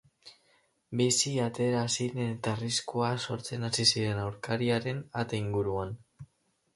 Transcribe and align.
Bizi 0.99 1.33
atera 1.47 1.83
ziren 1.95 2.21
eta 2.29 2.53
arriskua 2.57 3.09
sortzen 3.27 3.67
hasi 3.67 3.85
ziren 3.91 4.23
aurkariaren 4.23 5.05
ate 5.25 5.43
inguruan. 5.45 5.93